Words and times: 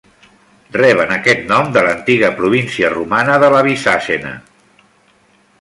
Reben 0.77 1.13
aquest 1.15 1.43
nom 1.51 1.69
de 1.75 1.83
l'antiga 1.87 2.33
província 2.41 2.91
romana 2.97 3.39
de 3.45 3.53
la 3.57 3.63
Bizacena. 3.71 4.37